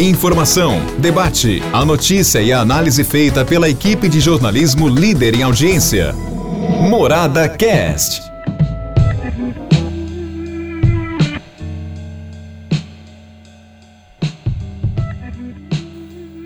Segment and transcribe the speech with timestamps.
[0.00, 6.12] Informação, debate, a notícia e a análise feita pela equipe de jornalismo líder em audiência.
[6.88, 8.22] Morada Cast.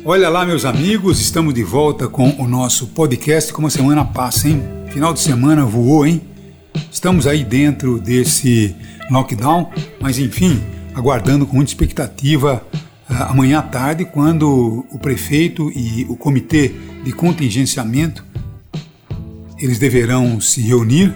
[0.03, 4.49] Olha lá, meus amigos, estamos de volta com o nosso podcast como a semana passa,
[4.49, 4.63] hein?
[4.95, 6.23] Final de semana voou, hein?
[6.91, 8.75] Estamos aí dentro desse
[9.11, 10.59] lockdown, mas enfim,
[10.95, 12.67] aguardando com muita expectativa
[13.13, 16.73] amanhã à tarde, quando o prefeito e o comitê
[17.05, 18.25] de contingenciamento
[19.63, 21.15] eles deverão se reunir,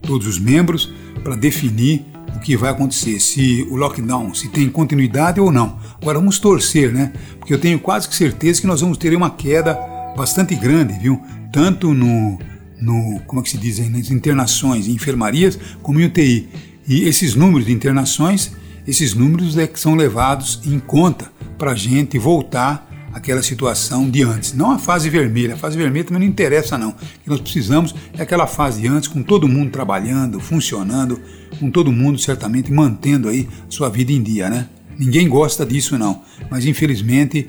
[0.00, 0.92] todos os membros,
[1.24, 2.04] para definir
[2.36, 5.76] o que vai acontecer, se o lockdown, se tem continuidade ou não.
[6.00, 7.12] Agora vamos torcer, né?
[7.38, 9.74] Porque eu tenho quase que certeza que nós vamos ter uma queda
[10.16, 11.20] bastante grande, viu?
[11.52, 12.38] Tanto no,
[12.80, 16.48] no como é que se diz aí, nas internações em enfermarias, como em UTI.
[16.86, 18.52] E esses números de internações,
[18.90, 24.24] esses números é que são levados em conta para a gente voltar àquela situação de
[24.24, 24.52] antes.
[24.52, 26.90] Não a fase vermelha, a fase vermelha também não interessa não.
[26.90, 31.20] O que nós precisamos é aquela fase antes, com todo mundo trabalhando, funcionando,
[31.60, 34.66] com todo mundo certamente mantendo aí sua vida em dia, né?
[34.98, 37.48] Ninguém gosta disso não, mas infelizmente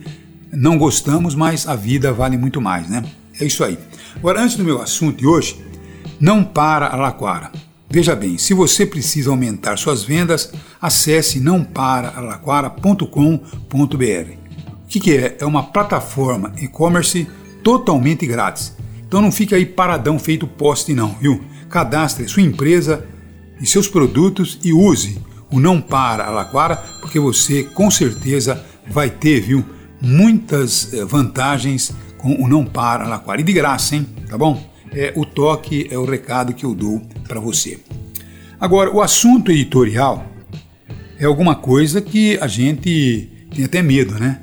[0.53, 3.03] não gostamos, mas a vida vale muito mais, né?
[3.39, 3.79] É isso aí.
[4.15, 5.59] Agora, antes do meu assunto de hoje,
[6.19, 7.51] não para a Laquara.
[7.91, 14.31] Veja bem, se você precisa aumentar suas vendas, acesse nãoparalaquara.com.br.
[14.85, 15.35] O que, é?
[15.41, 17.27] É uma plataforma e-commerce
[17.61, 18.73] totalmente grátis.
[19.05, 21.43] Então não fique aí paradão feito poste não, viu?
[21.69, 23.05] Cadastre sua empresa
[23.59, 25.19] e seus produtos e use
[25.51, 29.65] o Não Para Alaquara, porque você com certeza vai ter, viu,
[30.01, 33.41] muitas eh, vantagens com o Não Para Alaquara.
[33.41, 34.07] E de graça, hein?
[34.29, 34.71] Tá bom?
[34.93, 37.01] é o toque, é o recado que eu dou
[37.31, 37.79] para você.
[38.59, 40.29] Agora, o assunto editorial
[41.17, 44.41] é alguma coisa que a gente tem até medo, né?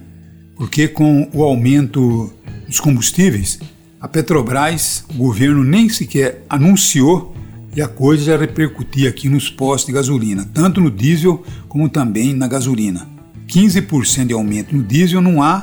[0.57, 2.33] Porque com o aumento
[2.67, 3.61] dos combustíveis,
[4.01, 7.37] a Petrobras, o governo nem sequer anunciou
[7.77, 12.33] e a coisa já repercutia aqui nos postos de gasolina, tanto no diesel como também
[12.33, 13.07] na gasolina.
[13.47, 15.63] 15% de aumento no diesel não há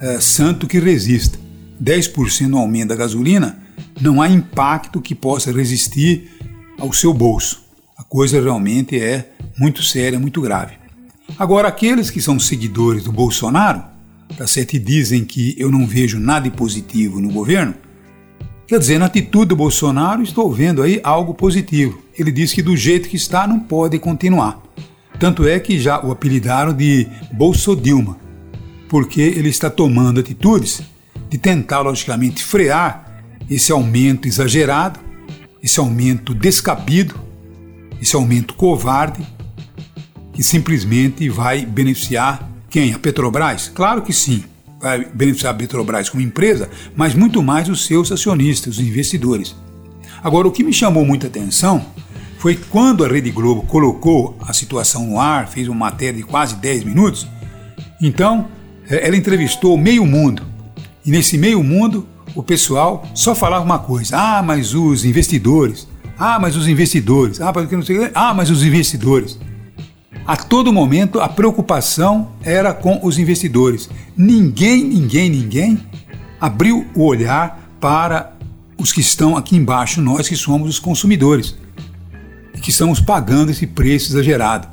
[0.00, 1.38] é, santo que resista.
[1.82, 3.58] 10% no aumento da gasolina
[4.00, 6.35] não há impacto que possa resistir
[6.78, 7.62] ao seu bolso.
[7.96, 10.74] A coisa realmente é muito séria, muito grave.
[11.38, 13.82] Agora, aqueles que são seguidores do Bolsonaro,
[14.36, 17.74] tá certo, e dizem que eu não vejo nada positivo no governo,
[18.66, 22.02] quer dizer, na atitude do Bolsonaro estou vendo aí algo positivo.
[22.18, 24.62] Ele diz que do jeito que está não pode continuar.
[25.18, 28.18] Tanto é que já o apelidaram de Bolsodilma,
[28.88, 30.82] porque ele está tomando atitudes
[31.28, 35.00] de tentar, logicamente, frear esse aumento exagerado,
[35.66, 37.16] esse aumento descabido,
[38.00, 39.26] esse aumento covarde,
[40.32, 42.94] que simplesmente vai beneficiar quem?
[42.94, 43.68] A Petrobras?
[43.74, 44.44] Claro que sim,
[44.80, 49.56] vai beneficiar a Petrobras como empresa, mas muito mais os seus acionistas, os investidores.
[50.22, 51.84] Agora, o que me chamou muita atenção
[52.38, 56.54] foi quando a Rede Globo colocou a situação no ar, fez uma matéria de quase
[56.54, 57.26] 10 minutos.
[58.00, 58.46] Então,
[58.88, 60.44] eh, ela entrevistou meio mundo.
[61.04, 65.86] E nesse meio mundo, o pessoal só falava uma coisa: ah, mas os investidores,
[66.18, 69.38] ah, mas os investidores, ah, mas, não sei, ah, mas os investidores.
[70.26, 73.88] A todo momento a preocupação era com os investidores.
[74.16, 75.78] Ninguém, ninguém, ninguém
[76.40, 78.32] abriu o olhar para
[78.76, 81.56] os que estão aqui embaixo, nós que somos os consumidores,
[82.60, 84.68] que estamos pagando esse preço exagerado.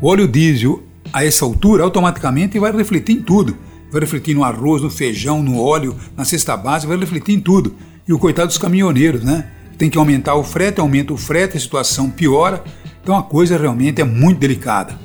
[0.00, 3.56] O óleo diesel, a essa altura, automaticamente vai refletir em tudo
[3.92, 7.76] vai refletir no arroz, no feijão, no óleo, na cesta básica, vai refletir em tudo.
[8.08, 9.50] E o coitado dos caminhoneiros, né?
[9.76, 12.64] Tem que aumentar o frete, aumenta o frete, a situação piora.
[13.02, 14.98] Então a coisa realmente é muito delicada.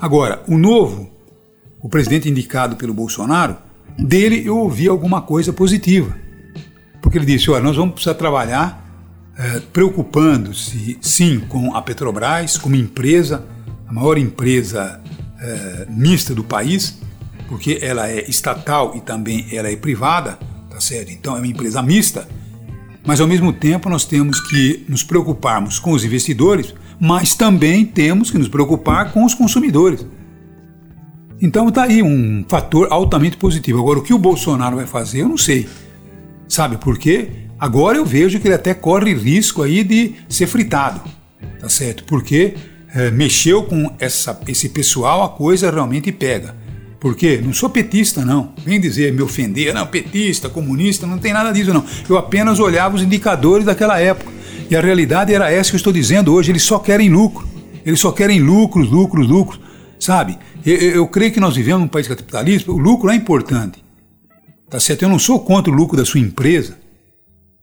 [0.00, 1.08] Agora, o novo,
[1.80, 3.56] o presidente indicado pelo Bolsonaro,
[3.96, 6.16] dele eu ouvi alguma coisa positiva.
[7.00, 8.82] Porque ele disse: olha, nós vamos precisar trabalhar
[9.38, 13.46] é, preocupando-se, sim, com a Petrobras, como empresa,
[13.86, 15.00] a maior empresa
[15.40, 16.98] é, mista do país,
[17.52, 20.38] porque ela é estatal e também ela é privada,
[20.70, 21.12] tá certo?
[21.12, 22.26] Então é uma empresa mista,
[23.04, 28.30] mas ao mesmo tempo nós temos que nos preocuparmos com os investidores, mas também temos
[28.30, 30.06] que nos preocupar com os consumidores.
[31.42, 33.80] Então está aí um fator altamente positivo.
[33.80, 35.68] Agora, o que o Bolsonaro vai fazer, eu não sei.
[36.48, 37.28] Sabe por quê?
[37.60, 41.02] Agora eu vejo que ele até corre risco aí de ser fritado,
[41.60, 42.04] tá certo?
[42.04, 42.54] Porque
[42.94, 46.61] é, mexeu com essa, esse pessoal, a coisa realmente pega.
[47.02, 48.52] Porque não sou petista, não.
[48.64, 51.84] Vem dizer, me ofender, não, petista, comunista, não tem nada disso, não.
[52.08, 54.30] Eu apenas olhava os indicadores daquela época.
[54.70, 56.52] E a realidade era essa que eu estou dizendo hoje.
[56.52, 57.44] Eles só querem lucro.
[57.84, 59.60] Eles só querem lucros, lucros, lucros.
[59.98, 60.38] Sabe?
[60.64, 63.82] Eu, eu, creio que nós vivemos num país capitalista, o lucro é importante.
[64.70, 65.02] Tá certo?
[65.02, 66.78] Eu não sou contra o lucro da sua empresa.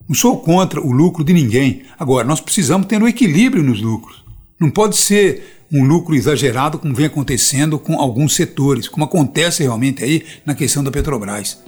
[0.05, 1.83] Não sou contra o lucro de ninguém.
[1.97, 4.21] Agora, nós precisamos ter um equilíbrio nos lucros.
[4.59, 10.03] Não pode ser um lucro exagerado como vem acontecendo com alguns setores, como acontece realmente
[10.03, 11.61] aí na questão da Petrobras.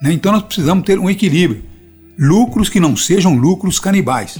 [0.00, 0.12] Né?
[0.12, 1.64] Então nós precisamos ter um equilíbrio.
[2.18, 4.38] Lucros que não sejam lucros canibais.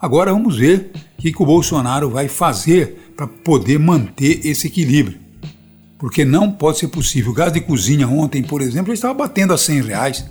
[0.00, 5.18] Agora vamos ver o que, o Bolsonaro vai fazer para poder manter esse equilíbrio.
[5.98, 7.32] Porque não pode ser possível.
[7.32, 10.24] O gás de cozinha ontem, por exemplo, estava batendo a 100 reais.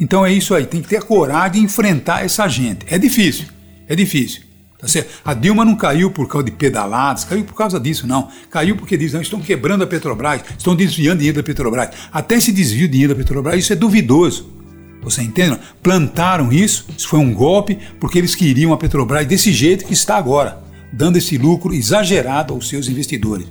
[0.00, 2.86] Então é isso aí, tem que ter a coragem de enfrentar essa gente.
[2.88, 3.46] É difícil,
[3.88, 4.42] é difícil.
[4.84, 5.04] Tá?
[5.24, 8.28] A Dilma não caiu por causa de pedaladas, caiu por causa disso, não.
[8.50, 11.90] Caiu porque diz, não, estão quebrando a Petrobras, estão desviando dinheiro da Petrobras.
[12.12, 14.52] Até esse desvio de dinheiro da Petrobras, isso é duvidoso.
[15.02, 15.58] Você entende?
[15.82, 20.16] Plantaram isso, isso foi um golpe, porque eles queriam a Petrobras desse jeito que está
[20.16, 23.46] agora, dando esse lucro exagerado aos seus investidores.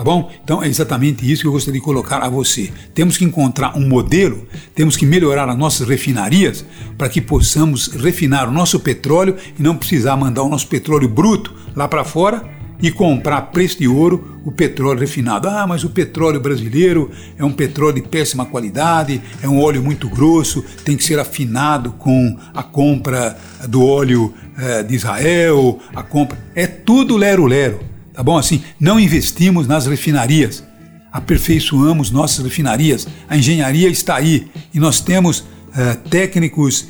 [0.00, 0.30] Tá bom?
[0.42, 2.72] Então é exatamente isso que eu gostaria de colocar a você.
[2.94, 6.64] Temos que encontrar um modelo, temos que melhorar as nossas refinarias
[6.96, 11.52] para que possamos refinar o nosso petróleo e não precisar mandar o nosso petróleo bruto
[11.76, 12.48] lá para fora
[12.80, 15.50] e comprar a preço de ouro o petróleo refinado.
[15.50, 20.08] Ah, mas o petróleo brasileiro é um petróleo de péssima qualidade, é um óleo muito
[20.08, 23.36] grosso, tem que ser afinado com a compra
[23.68, 26.38] do óleo eh, de Israel, a compra.
[26.54, 27.89] É tudo lero-lero.
[28.12, 28.36] Tá bom?
[28.36, 30.64] Assim, não investimos nas refinarias,
[31.12, 36.86] aperfeiçoamos nossas refinarias, a engenharia está aí e nós temos uh, técnicos uh,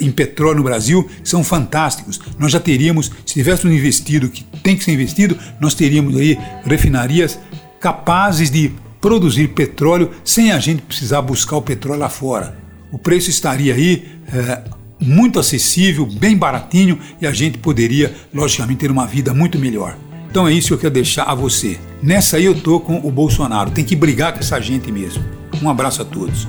[0.00, 2.20] em petróleo no Brasil que são fantásticos.
[2.38, 6.38] Nós já teríamos, se tivéssemos investido o que tem que ser investido, nós teríamos aí
[6.64, 7.38] refinarias
[7.80, 12.58] capazes de produzir petróleo sem a gente precisar buscar o petróleo lá fora.
[12.90, 18.90] O preço estaria aí uh, muito acessível, bem baratinho e a gente poderia, logicamente, ter
[18.90, 19.96] uma vida muito melhor.
[20.30, 21.78] Então é isso que eu quero deixar a você.
[22.02, 23.70] Nessa aí eu tô com o Bolsonaro.
[23.70, 25.24] Tem que brigar com essa gente mesmo.
[25.62, 26.46] Um abraço a todos.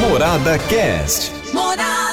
[0.00, 1.32] Morada Cast.
[1.52, 2.03] Morada.